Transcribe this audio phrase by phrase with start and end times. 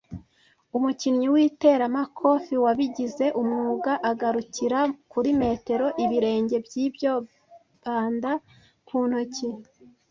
[0.77, 4.79] Umukinnyi w'iteramakofe wabigize umwuga agarukira
[5.11, 7.13] kuri metero- ibirenge by'ibyo
[7.81, 8.31] Banda
[8.87, 9.47] ku ntoki